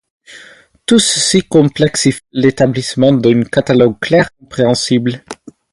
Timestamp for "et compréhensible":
4.33-5.23